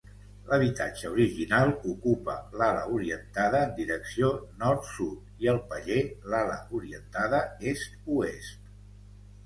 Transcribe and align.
L'habitatge 0.51 1.09
original 1.11 1.73
ocupa 1.91 2.37
l'ala 2.61 2.81
orientada 2.95 3.61
en 3.67 3.77
direcció 3.81 4.33
Nord-Sud 4.65 5.47
i 5.47 5.53
el 5.55 5.63
paller 5.75 6.03
l'ala 6.33 6.61
orientada 6.83 7.47
Est-Oest. 7.75 8.71